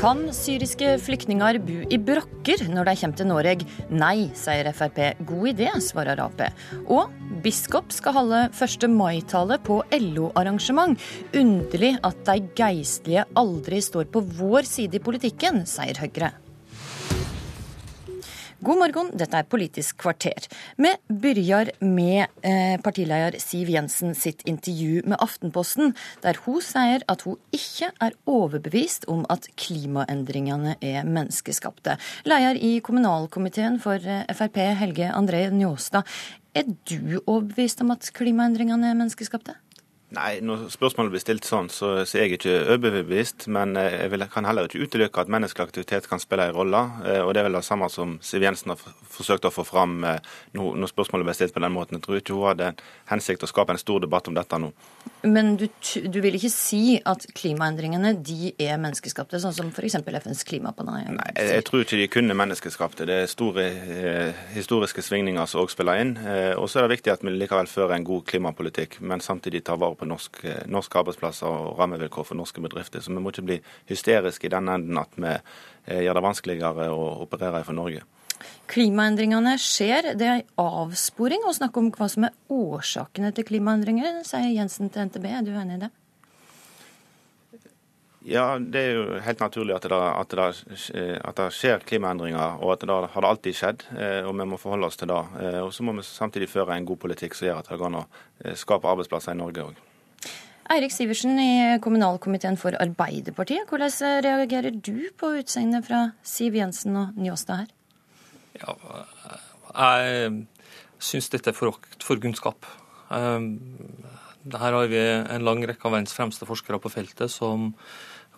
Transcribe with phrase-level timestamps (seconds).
[0.00, 3.66] Kan syriske flyktninger bo i brakker når de kommer til Norge?
[3.92, 4.96] Nei, sier Frp.
[5.28, 6.40] God idé, svarer Ap.
[6.88, 7.12] Og
[7.44, 8.88] biskop skal holde 1.
[8.94, 10.96] mai-tale på LO-arrangement.
[11.36, 16.32] Underlig at de geistlige aldri står på vår side i politikken, sier Høyre.
[18.60, 20.44] God morgen, dette er Politisk kvarter.
[20.76, 27.24] Vi begynner med eh, partileder Siv Jensen sitt intervju med Aftenposten, der hun sier at
[27.24, 31.96] hun ikke er overbevist om at klimaendringene er menneskeskapte.
[32.28, 36.04] Leder i kommunalkomiteen for eh, Frp, Helge André Njåstad.
[36.52, 39.56] Er du overbevist om at klimaendringene er menneskeskapte?
[40.10, 43.46] Nei, når spørsmålet blir stilt sånn, så, så er jeg ikke overbevist.
[43.52, 46.80] Men eh, jeg vil, kan heller ikke utelukke at menneskelig aktivitet kan spille en rolle.
[47.06, 48.82] Eh, og det er vel det samme som Siv Jensen har
[49.14, 50.18] forsøkt å få fram eh,
[50.58, 52.00] når spørsmålet ble stilt på den måten.
[52.00, 52.72] Jeg tror ikke hun hadde
[53.12, 54.72] hensikt å skape en stor debatt om dette nå.
[55.22, 55.66] Men du,
[56.08, 59.98] du vil ikke si at klimaendringene de er menneskeskapte, sånn som f.eks.
[60.00, 63.06] FNs klimapanel Nei, jeg, jeg, tror ikke de kun er menneskeskapte.
[63.08, 66.14] Det er store eh, historiske svingninger som òg spiller inn.
[66.18, 69.62] Eh, og så er det viktig at vi likevel fører en god klimapolitikk, men samtidig
[69.68, 73.00] tar vare på norsk, eh, norske arbeidsplasser og rammevilkår for norske bedrifter.
[73.00, 76.88] Så vi må ikke bli hysteriske i den enden at vi eh, gjør det vanskeligere
[76.94, 78.06] å operere for Norge.
[78.70, 80.12] Klimaendringene skjer.
[80.18, 85.10] Det er avsporing å snakke om hva som er årsakene til klimaendringer, sier Jensen til
[85.10, 85.26] NTB.
[85.30, 85.90] Er du enig i det?
[88.30, 90.48] Ja, det er jo helt naturlig at det, at det,
[91.24, 93.84] at det skjer klimaendringer, og at det har det alltid skjedd.
[93.96, 95.20] Eh, og Vi må forholde oss til det.
[95.64, 98.02] Og Så må vi samtidig føre en god politikk som gjør at det går an
[98.04, 98.08] å
[98.60, 99.86] skape arbeidsplasser i Norge òg.
[100.70, 103.66] Eirik Sivertsen i kommunalkomiteen for Arbeiderpartiet.
[103.66, 107.72] Hvordan reagerer du på utsegnet fra Siv Jensen og Njåstad her?
[108.60, 108.76] Ja,
[109.74, 110.30] jeg
[111.02, 112.68] syns dette er forakt for kunnskap.
[113.10, 113.58] Ehm,
[114.46, 117.72] her har vi en lang rekke av verdens fremste forskere på feltet som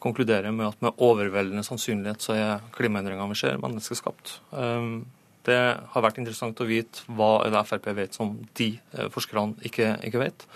[0.01, 4.39] konkluderer med at med overveldende sannsynlighet så er klimaendringene vi ser, menneskeskapt.
[4.57, 5.03] Ehm,
[5.45, 5.61] det
[5.93, 10.49] har vært interessant å vite hva Frp vet som de eh, forskerne ikke, ikke vet.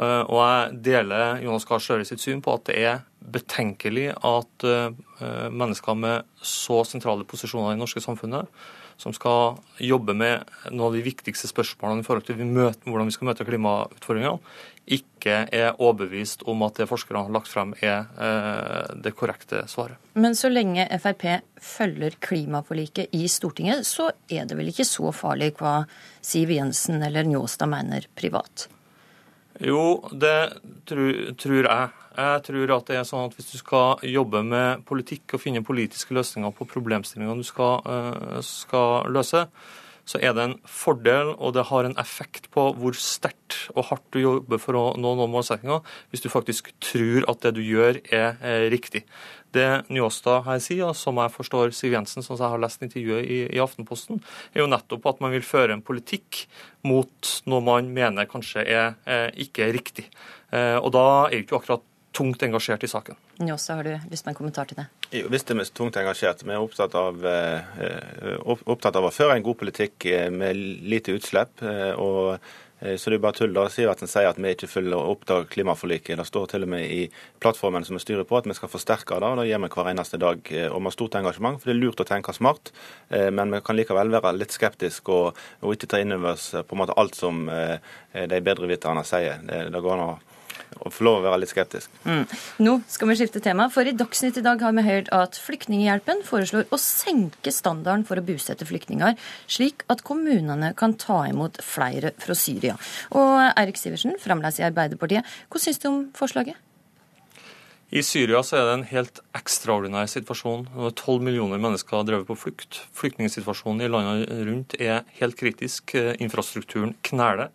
[0.00, 4.68] Eh, og jeg deler Jonas Gahr Støre sitt syn på at det er betenkelig at
[4.68, 8.48] eh, mennesker med så sentrale posisjoner i det norske samfunnet,
[9.00, 13.28] som skal jobbe med noen av de viktigste spørsmålene i forhold til hvordan vi skal
[13.30, 14.38] møte klimautfordringene,
[14.82, 20.00] ikke er overbevist om at det forskerne har lagt frem er eh, det korrekte svaret.
[20.18, 21.26] Men så lenge Frp
[21.62, 25.82] følger klimaforliket i Stortinget, så er det vel ikke så farlig hva
[26.24, 28.66] Siv Jensen eller Njåstad mener privat?
[29.62, 30.38] Jo, det
[30.90, 31.90] tror, tror jeg.
[32.12, 35.62] Jeg tror at det er sånn at Hvis du skal jobbe med politikk og finne
[35.64, 39.46] politiske løsninger på problemstillingene du skal, eh, skal løse,
[40.08, 44.08] så er det en fordel, og det har en effekt på hvor sterkt og hardt
[44.14, 48.00] du jobber for å nå noen målsettinger, hvis du faktisk tror at det du gjør,
[48.10, 49.04] er, er riktig.
[49.52, 53.26] Det Njåstad her sier, og som jeg forstår Siv Jensen, som jeg har lest intervjuet
[53.28, 54.22] i, i, Aftenposten,
[54.54, 56.46] er jo nettopp at man vil føre en politikk
[56.88, 60.08] mot noe man mener kanskje er, er ikke er riktig.
[60.50, 61.84] Eh, og da er det ikke akkurat
[62.16, 63.18] tungt engasjert i saken.
[63.42, 64.88] Njåstad, har du lyst på en kommentar til det?
[65.12, 66.44] Jo, visst er vi tungt engasjert.
[66.46, 71.16] Vi er opptatt av, eh, opptatt av, å føre en god politikk eh, med lite
[71.16, 71.62] utslipp.
[71.62, 72.38] Eh, og
[72.82, 76.16] så det er bare tull da Sivertsen sier at vi ikke følger opp da klimaforliket.
[76.18, 77.04] Det står til og med i
[77.38, 79.28] plattformen som vi styrer på at vi skal forsterke det.
[79.28, 80.50] og Det gjør vi hver eneste dag.
[80.50, 82.72] Og vi har stort engasjement, for det er lurt å tenke smart.
[83.06, 86.74] Men vi kan likevel være litt skeptiske og, og ikke ta inn over oss på
[86.74, 89.38] en måte alt som de bedreviterne sier.
[89.46, 90.12] Det, det går an å
[90.80, 91.92] og få lov å være litt skeptisk.
[92.08, 92.24] Mm.
[92.64, 96.24] Nå skal vi skifte tema, for i Dagsnytt i dag har vi hørt at Flyktninghjelpen
[96.26, 99.16] foreslår å senke standarden for å bosette flyktninger,
[99.46, 102.76] slik at kommunene kan ta imot flere fra Syria.
[103.12, 106.60] Og Eirik Sivertsen, fremdeles i Arbeiderpartiet, hva syns du om forslaget?
[107.92, 110.62] I Syria så er det en helt ekstraordinær situasjon.
[110.96, 112.78] 12 millioner mennesker har drevet på flukt.
[112.96, 115.92] Flyktningsituasjonen i landene rundt er helt kritisk.
[116.16, 117.50] Infrastrukturen kneler.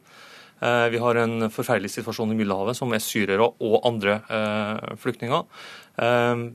[0.60, 5.46] Eh, vi har en forferdelig situasjon i Middelhavet, som er syrere og andre eh, flyktninger.
[6.02, 6.48] Eh,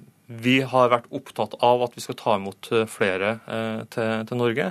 [0.42, 3.34] vi har vært opptatt av at vi skal ta imot flere
[3.92, 4.70] til, til Norge.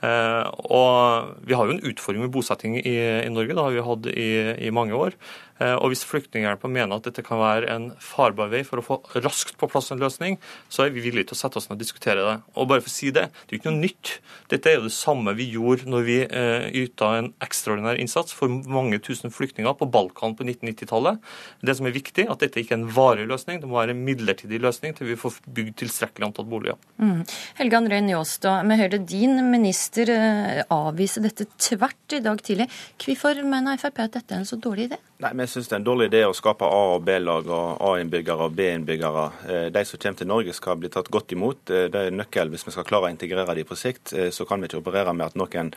[0.00, 4.10] Og vi har jo en utfordring med bosetting i, i Norge, det har vi hatt
[4.14, 4.30] i,
[4.68, 5.16] i mange år.
[5.60, 8.98] Eh, og Hvis Flyktninghjelpen mener at dette kan være en farbar vei for å få
[9.20, 10.38] raskt på plass en løsning,
[10.72, 12.36] så er vi villige til å sette oss ned og diskutere det.
[12.56, 14.12] Og bare for å si Det det er ikke noe nytt.
[14.48, 18.48] Dette er jo det samme vi gjorde når vi eh, yta en ekstraordinær innsats for
[18.48, 21.20] mange tusen flyktninger på Balkan på 1990-tallet.
[21.60, 24.04] Det som er viktig, at dette ikke er en varig løsning, det må være en
[24.06, 26.78] midlertidig løsning til vi får bygd tilstrekkelig antall boliger.
[27.02, 27.26] Mm.
[27.60, 32.68] Helge André Njåstad, vi hørte din minister minister avvise dette tvert i dag tidlig.
[32.98, 34.96] Hvorfor mener Frp at dette er en så dårlig idé?
[35.20, 38.46] Nei, Vi syns det er en dårlig idé å skape A- og B-lag og A-innbyggere
[38.46, 39.70] og B-innbyggere.
[39.70, 41.64] De som kommer til Norge skal bli tatt godt imot.
[41.66, 44.14] Det er nøkkel hvis vi skal klare å integrere dem på sikt.
[44.32, 45.72] Så kan vi ikke operere med at noen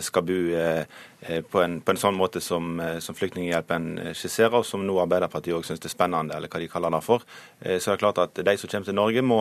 [0.00, 0.40] skal bo
[1.50, 5.64] på en, på en sånn måte som, som Flyktninghjelpen skisserer, og som nå Arbeiderpartiet òg
[5.64, 7.24] syns er spennende, eller hva de kaller det for.
[7.64, 9.40] Så det er klart at de som kommer til Norge må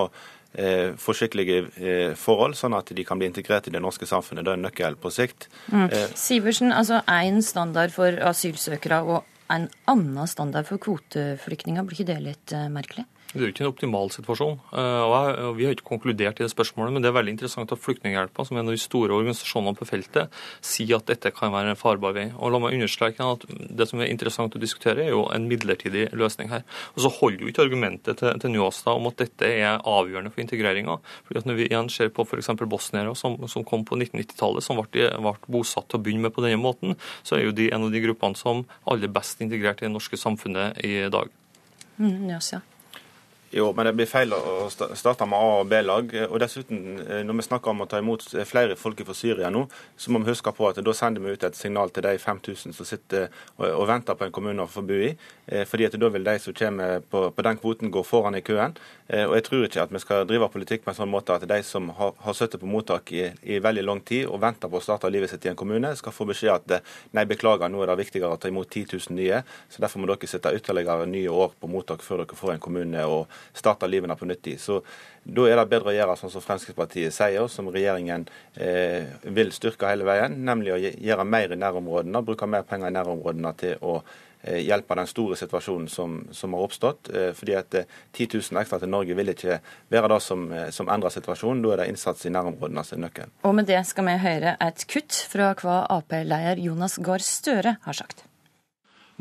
[0.54, 4.12] eh, få skikkelige eh, forhold, sånn at de kan bli integrert i det norske samfunnet.
[4.13, 5.50] Det er en nøkkel på sikt.
[5.71, 5.88] Mm.
[5.89, 9.24] Eh, Sivertsen, altså én standard for asylsøkere og
[9.54, 13.06] en annen standard for kvoteflyktninger, blir ikke det litt eh, merkelig?
[13.34, 14.60] Det er jo ikke en optimal situasjon.
[14.78, 15.04] Eh,
[15.42, 18.46] og Vi har ikke konkludert i det spørsmålet, men det er veldig interessant at Flyktninghjelpen,
[18.46, 21.80] som er en av de store organisasjonene på feltet, sier at dette kan være en
[21.80, 22.28] farbar vei.
[22.38, 26.12] Og la meg understreke at Det som er interessant å diskutere, er jo en midlertidig
[26.14, 26.62] løsning her.
[26.94, 30.44] Og Så holder jo ikke argumentet til, til Njåstad om at dette er avgjørende for
[30.46, 31.00] integreringa.
[31.34, 32.54] Når vi igjen ser på f.eks.
[32.70, 36.46] bosniere som, som, kom på 1990-tallet, som ble, ble, bosatt til å begynne med på
[36.46, 36.94] denne måten,
[37.24, 40.20] så er jo de en av de gruppene som aller best integrert i det norske
[40.20, 41.34] samfunnet i dag.
[41.98, 42.62] Mm, yes, ja.
[43.54, 46.10] Jo, men det blir feil å starte med A- og B-lag.
[46.26, 49.68] Og dessuten, eh, når vi snakker om å ta imot flere folk fra Syria nå,
[49.96, 52.74] så må vi huske på at da sender vi ut et signal til de 5000
[52.74, 53.30] som sitter
[53.60, 55.16] og venter på en kommune å få bo i.
[55.46, 58.74] Eh, fordi at da vil de som kommer på, den kvoten, gå foran i køen.
[59.08, 61.48] Eh, og jeg tror ikke at vi skal drive politikk på en sånn måte at
[61.48, 64.82] de som har, har sittet på mottak i, i, veldig lang tid og venter på
[64.82, 67.94] å starte livet sitt i en kommune, skal få beskjed at nei, beklager, nå er
[67.94, 71.30] det viktigere å ta imot 10 000 nye, så derfor må dere sitte ytterligere nye
[71.30, 73.06] år på mottak før dere får en kommune.
[73.06, 74.57] og starte livene på nytt i.
[74.57, 74.81] Så
[75.24, 78.25] Da er det bedre å gjøre sånn som Fremskrittspartiet sier, som regjeringen
[78.60, 82.95] eh, vil styrke hele veien, nemlig å gjøre mer i nærområdene, bruke mer penger i
[82.98, 83.94] nærområdene til å
[84.42, 87.13] eh, hjelpe den store situasjonen som, som har oppstått.
[87.16, 89.62] Eh, fordi at 10 eh, 000 ekstra til Norge vil ikke
[89.96, 90.44] være det som,
[90.75, 91.63] som endrer situasjonen.
[91.63, 93.34] Da er det innsats i nærområdene som er nøkkelen.
[93.48, 98.01] Og med det skal vi høre et kutt fra hva Ap-leder Jonas Gahr Støre har
[98.04, 98.28] sagt.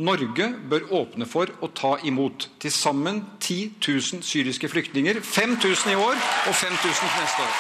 [0.00, 5.20] Norge bør åpne for å ta imot til sammen 10 000 syriske flyktninger.
[5.20, 7.54] 5000 i år og 5000 neste år.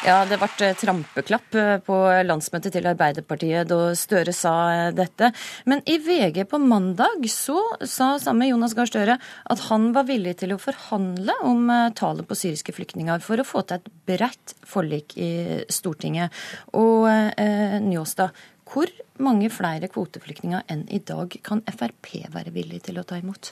[0.00, 5.28] Ja, det ble eh, trampeklapp eh, på landsmøtet til Arbeiderpartiet da Støre sa eh, dette.
[5.68, 10.38] Men i VG på mandag så sa samme Jonas Gahr Støre at han var villig
[10.40, 11.68] til å forhandle om
[11.98, 15.32] tallet på syriske flyktninger for å få til et bredt forlik i
[15.68, 16.32] Stortinget.
[16.80, 18.32] Og eh, Njåstad,
[18.70, 18.86] hvor
[19.22, 23.50] mange flere kvoteflyktninger enn i dag kan Frp være villig til å ta imot?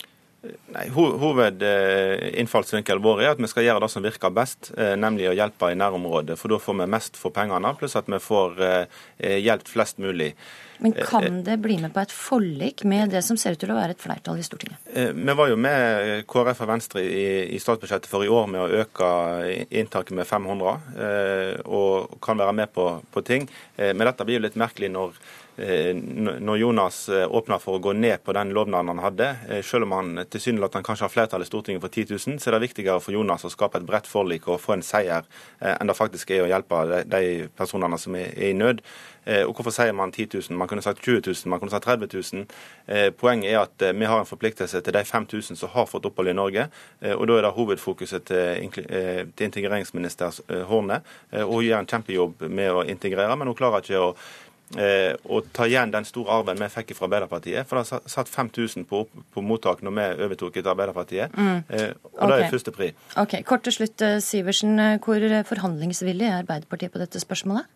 [0.70, 5.34] Nei, Hovedinnfallsvinkelen vår er at vi skal gjøre det som virker best, eh, nemlig å
[5.34, 6.38] hjelpe i nærområdet.
[6.38, 8.86] For da får vi mest for pengene, pluss at vi får eh,
[9.42, 10.30] hjulpet flest mulig.
[10.78, 13.78] Men kan det bli med på et forlik med det som ser ut til å
[13.78, 14.78] være et flertall i Stortinget?
[14.92, 19.10] Vi var jo med KrF og Venstre i, statsbudsjettet for i år med å øke
[19.68, 23.48] inntaket med 500, og kan være med på, på ting.
[23.76, 25.18] Men dette blir jo litt merkelig når
[25.58, 25.94] Eh,
[26.40, 29.88] når Jonas åpner åpna for å gå ned på den lovnaden han hadde, eh, selv
[29.88, 33.02] om han tilsynelatende kanskje har flertall i Stortinget for 10 000, så er det viktigere
[33.02, 35.26] for Jonas å skape et bredt forlik og få en seier
[35.58, 38.84] enn det faktisk er å hjelpe de personene som er i nød.
[39.28, 40.56] Og Hvorfor sier man 10 000?
[40.58, 43.12] Man kunne sagt 20 000, man kunne sagt 30 000.
[43.20, 46.36] Poenget er at vi har en forpliktelse til de 5000 som har fått opphold i
[46.36, 46.68] Norge.
[47.12, 48.72] og Da er det hovedfokuset til
[49.40, 51.00] integreringsminister Horne.
[51.32, 54.14] Hun gjør en kjempejobb med å integrere, men hun klarer ikke å
[54.76, 57.64] og ta igjen den store arven vi fikk fra Arbeiderpartiet.
[57.68, 61.32] For det satt 5000 på, på mottak når vi overtok etter Arbeiderpartiet.
[61.32, 61.62] Mm.
[61.68, 62.28] Eh, og okay.
[62.28, 62.90] det er første pri.
[63.16, 64.76] Ok, Kort til slutt, eh, Sivertsen.
[65.04, 67.68] Hvor forhandlingsvillig er Arbeiderpartiet på dette spørsmålet?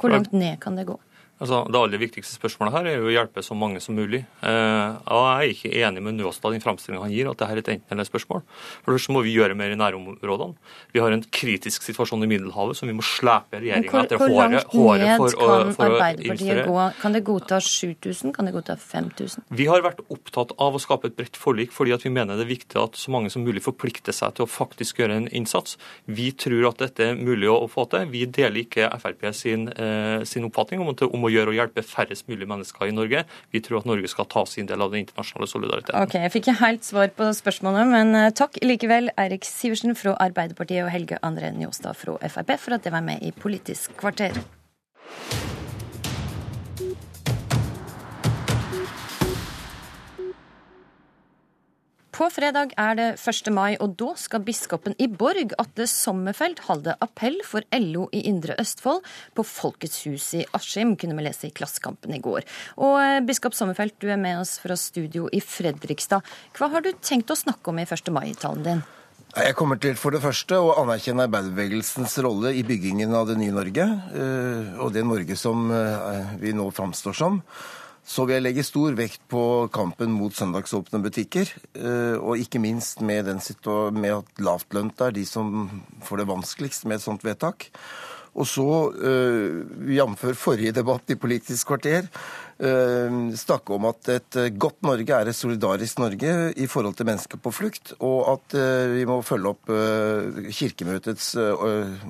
[0.00, 0.98] Hvor langt ned kan det gå?
[1.44, 4.22] Altså, det aller viktigste spørsmålet her er jo å hjelpe så mange som mulig.
[4.40, 7.52] Eh, og Jeg er ikke enig med Njåstad i den framstillinga han gir, at dette
[7.52, 8.40] er et enten-eller-spørsmål.
[8.86, 10.56] For først må vi gjøre mer i nærområdene.
[10.94, 15.20] Vi har en kritisk situasjon i Middelhavet som vi må slepe regjeringa etter håret, håret
[15.20, 16.64] for, å, for å innføre.
[16.70, 16.86] Gå?
[17.02, 18.32] Kan det godta 7000?
[18.36, 19.44] Kan det godta 5000?
[19.60, 22.46] Vi har vært opptatt av å skape et bredt forlik fordi at vi mener det
[22.46, 25.76] er viktig at så mange som mulig forplikter seg til å faktisk gjøre en innsats.
[26.08, 28.08] Vi tror at dette er mulig å få til.
[28.14, 32.28] Vi deler ikke Frp sin, eh, sin oppfatning om, om å gjøre å hjelpe færrest
[32.30, 33.24] mulig mennesker i Norge.
[33.54, 36.00] Vi tror at Norge skal ta sin del av den internasjonale solidariteten.
[36.00, 40.16] Ok, Jeg fikk ikke helt svar på spørsmålet, men eh, takk likevel, Eirik Sivertsen fra
[40.22, 44.36] Arbeiderpartiet og Helge André Njåstad fra Frp for at det var med i Politisk kvarter.
[52.14, 53.48] På fredag er det 1.
[53.50, 58.54] mai, og da skal biskopen i Borg, Atle Sommerfeld, holde appell for LO i Indre
[58.62, 59.02] Østfold
[59.34, 62.46] på Folkets hus i Askim, kunne vi lese i Klassekampen i går.
[62.78, 66.22] Og eh, biskop Sommerfeld, du er med oss fra studio i Fredrikstad.
[66.54, 68.14] Hva har du tenkt å snakke om i 1.
[68.14, 68.86] mai-talen din?
[69.34, 73.58] Jeg kommer til for det første å anerkjenne arbeiderbevegelsens rolle i byggingen av det nye
[73.58, 77.42] Norge, eh, og det Norge som eh, vi nå framstår som.
[78.04, 79.42] Så vil jeg legge stor vekt på
[79.72, 81.50] kampen mot søndagsåpne butikker.
[81.74, 83.30] Eh, og ikke minst med,
[83.96, 85.68] med at lavtlønte er de som
[86.04, 87.70] får det vanskeligst med et sånt vedtak.
[88.34, 88.66] Og så,
[89.94, 90.24] jf.
[90.34, 92.08] forrige debatt i Politisk kvarter,
[92.53, 92.53] Eh,
[93.38, 97.40] snakke om at et eh, godt Norge er et solidarisk Norge i forhold til mennesker
[97.40, 99.72] på flukt, og at eh, vi må følge opp
[100.54, 101.34] Kirkemøtets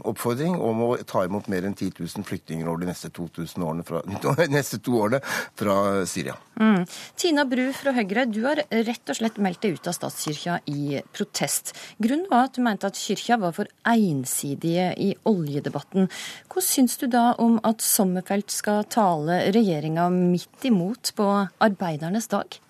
[0.04, 4.02] oppfordring om å ta imot mer enn 10 000 flyktninger over de neste, årene fra,
[4.52, 5.20] neste to årene
[5.58, 5.76] fra
[6.08, 6.36] Syria.
[6.60, 6.84] Mm.
[7.18, 11.00] Tina Bru fra Høyre, du har rett og slett meldt deg ut av statskirka i
[11.14, 11.74] protest.
[12.02, 16.08] Grunnen var at du mente at kirka var for ensidige i oljedebatten.
[16.52, 21.28] Hva syns du da om at Sommerfelt skal tale regjeringa midt imot på
[21.60, 22.60] arbeidernes dag?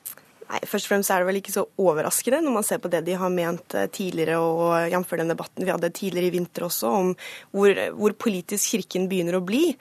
[0.45, 3.01] Nei, Først og fremst er det vel ikke så overraskende når man ser på det
[3.07, 5.15] de har ment eh, tidligere, og jf.
[5.17, 7.13] den debatten vi hadde tidligere i vinter også, om
[7.55, 9.73] hvor, hvor, politisk Kirken begynner å bli.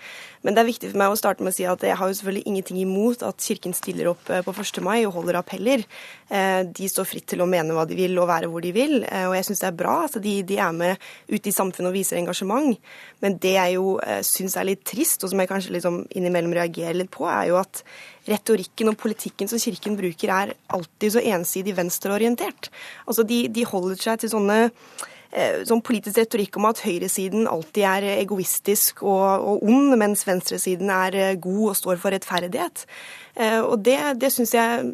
[0.44, 2.16] Men det er viktig for meg å starte med å si at jeg har jo
[2.20, 4.80] selvfølgelig ingenting imot at Kirken stiller opp eh, på 1.
[4.86, 5.84] mai og holder appeller.
[6.30, 9.02] Eh, de står fritt til å mene hva de vil og være hvor de vil,
[9.04, 11.98] og jeg syns det er bra at de, de, er med ute i samfunnet og
[11.98, 12.80] viser engasjement.
[13.24, 16.98] Men det jeg jo syns er litt trist, og som jeg kanskje liksom innimellom reagerer
[16.98, 17.84] litt på, er jo at
[18.30, 22.70] retorikken og politikken som Kirken bruker, er alltid så ensidig venstreorientert.
[23.08, 27.88] Altså, de, de holder seg til sånne eh, sånn politisk retorikk om at høyresiden alltid
[27.90, 32.86] er egoistisk og, og, ond, mens venstresiden er eh, god og står for rettferdighet.
[33.36, 34.90] Eh, og det, det syns jeg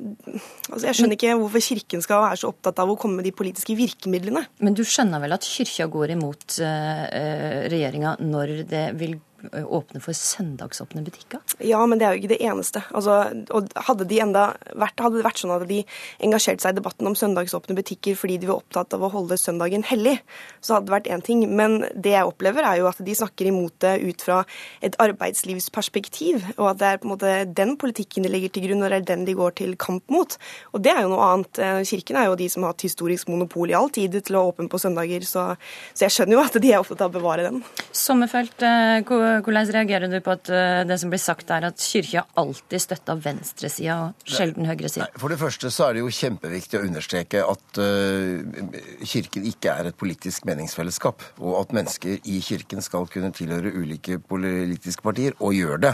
[0.69, 3.35] altså Jeg skjønner ikke hvorfor Kirken skal være så opptatt av å komme med de
[3.35, 4.45] politiske virkemidlene.
[4.63, 11.03] Men du skjønner vel at Kyrkja går imot regjeringa når det vil åpne for søndagsåpne
[11.05, 11.41] butikker?
[11.63, 12.81] Ja, men det er jo ikke det eneste.
[12.95, 13.19] Altså,
[13.55, 15.79] og hadde, de enda vært, hadde det vært sånn at de
[16.25, 19.85] engasjerte seg i debatten om søndagsåpne butikker fordi de var opptatt av å holde søndagen
[19.87, 20.17] hellig,
[20.61, 21.45] så hadde det vært én ting.
[21.55, 24.41] Men det jeg opplever, er jo at de snakker imot det ut fra
[24.85, 28.83] et arbeidslivsperspektiv, og at det er på en måte den politikken de legger til grunn,
[28.83, 30.37] og det er den de går til kamp mot.
[30.73, 31.61] Og det er jo noe annet.
[31.63, 34.47] Eh, Kirken er jo de som har hatt historisk monopol i all tid til å
[34.51, 35.49] åpne på søndager, så,
[35.93, 37.63] så jeg skjønner jo at de er opptatt av å bevare den.
[37.95, 38.65] Sommerfelt,
[39.07, 42.83] hvor hvordan reagerer du på at eh, det som blir sagt er at kyrkja alltid
[42.83, 45.07] støtta venstresida og sjelden høyresida?
[45.19, 49.89] For det første så er det jo kjempeviktig å understreke at uh, Kirken ikke er
[49.89, 55.55] et politisk meningsfellesskap, og at mennesker i Kirken skal kunne tilhøre ulike politiske partier, og
[55.57, 55.93] gjør det.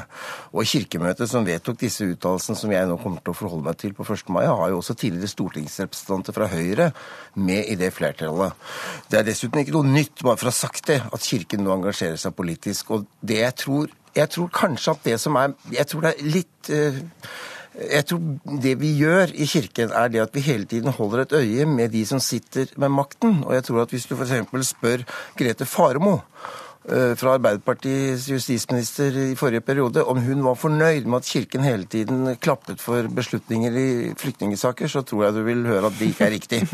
[0.53, 3.95] Og Kirkemøtet som vedtok disse uttalelsene som jeg nå kommer til å forholde meg til
[3.97, 4.31] på 1.
[4.35, 6.91] mai, har jo også tidligere stortingsrepresentanter fra Høyre
[7.35, 8.55] med i det flertallet.
[9.11, 11.73] Det er dessuten ikke noe nytt, bare for å ha sagt det, at Kirken nå
[11.75, 12.91] engasjerer seg politisk.
[12.95, 16.31] og det jeg tror, jeg tror kanskje at det som er Jeg tror det er
[16.37, 17.01] litt uh,
[17.75, 18.19] jeg tror
[18.63, 21.91] det vi gjør i Kirken, er det at vi hele tiden holder et øye med
[21.91, 23.41] de som sitter med makten.
[23.43, 24.69] Og jeg tror at hvis du f.eks.
[24.69, 25.03] spør
[25.35, 31.29] Grete Faremo Eh, fra Arbeiderpartiets justisminister i forrige periode om hun var fornøyd med at
[31.29, 33.87] Kirken hele tiden klappet for beslutninger i
[34.19, 36.61] flyktningsaker, så tror jeg du vil høre at det ikke er riktig.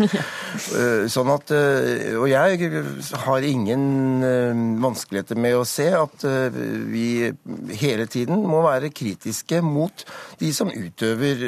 [0.72, 2.72] Eh, sånn at, eh, Og jeg
[3.24, 4.24] har ingen
[4.84, 6.24] vanskeligheter med å se at
[6.92, 7.32] vi
[7.80, 10.06] hele tiden må være kritiske mot
[10.40, 11.46] de som utøver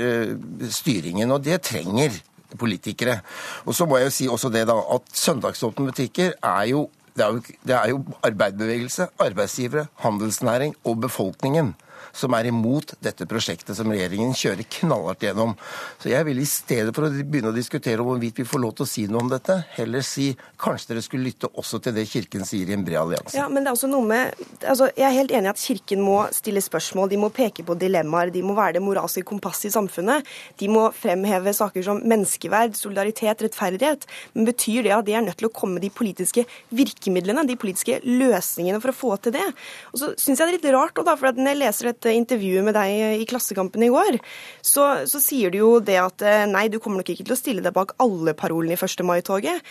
[0.72, 2.16] styringen, og det trenger
[2.58, 3.20] politikere.
[3.66, 7.26] Og så må jeg jo si også det da, at søndagsåpne butikker er jo det
[7.26, 11.76] er, jo, det er jo arbeiderbevegelse, arbeidsgivere, handelsnæring og befolkningen
[12.14, 15.56] som er imot dette prosjektet som regjeringen kjører knallhardt gjennom.
[16.02, 18.76] Så jeg vil i stedet for å begynne å diskutere om hvorvidt vi får lov
[18.78, 20.30] til å si noe om dette, heller si
[20.62, 23.36] kanskje dere skulle lytte også til det Kirken sier i en bred allianse.
[23.38, 26.04] Ja, men det er også noe med, altså, Jeg er helt enig i at Kirken
[26.06, 29.74] må stille spørsmål, de må peke på dilemmaer, de må være det moralske kompasset i
[29.74, 30.30] samfunnet.
[30.62, 34.06] De må fremheve saker som menneskeverd, solidaritet, rettferdighet.
[34.38, 38.00] Men betyr det at de er nødt til å komme de politiske virkemidlene, de politiske
[38.06, 39.46] løsningene for å få til det?
[39.94, 42.66] Og så syns jeg det er litt rart, da, for når jeg leser et intervjuet
[42.66, 44.20] med deg i Klassekampen i går,
[44.62, 47.40] så, så, sier du jo det at eh, nei, du kommer nok ikke til å
[47.40, 49.06] stille deg bak alle parolene i 1.
[49.08, 49.64] mai-toget.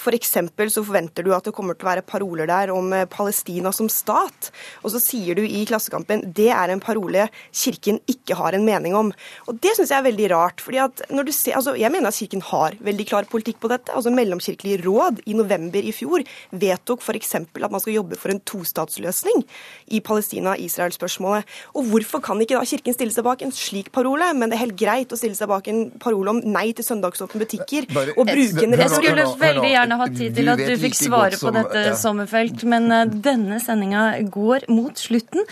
[0.00, 3.06] For eksempel så forventer du at det kommer til å være paroler der om eh,
[3.10, 4.50] Palestina som stat.
[4.82, 8.96] Og så sier du i Klassekampen det er en parole Kirken ikke har en mening
[8.98, 9.12] om.
[9.48, 10.62] Og det syns jeg er veldig rart.
[10.64, 13.70] fordi at når du ser, altså Jeg mener at Kirken har veldig klar politikk på
[13.72, 13.92] dette.
[13.92, 17.34] altså Mellomkirkelig råd i november i fjor vedtok f.eks.
[17.34, 19.44] at man skal jobbe for en tostatsløsning
[19.90, 21.44] i Palestina-Israel-spørsmålet.
[21.74, 24.28] Og hvorfor kan ikke da Kirken stille seg bak en slik parole?
[24.38, 27.40] Men det er helt greit å stille seg bak en parole om nei til søndagsåpne
[27.42, 27.88] butikker.
[27.94, 31.40] Bare- og bruke en Jeg skulle veldig gjerne hatt tid til at du fikk svare
[31.40, 31.96] på dette, ja.
[31.98, 35.42] Sommerfelt, men eh, denne sendinga går mot slutten.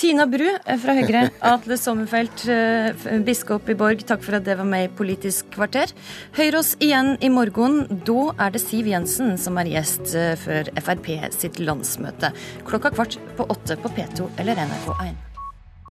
[0.00, 4.56] Tina Bru eh, fra Høyre, Atle Sommerfelt, eh, biskop i Borg, takk for at det
[4.56, 5.92] var med i Politisk kvarter.
[6.40, 7.82] Hør oss igjen i morgen.
[8.08, 12.32] Da er det Siv Jensen som er gjest før Frp sitt landsmøte.
[12.66, 15.25] Klokka kvart på åtte på P2 eller NRK1.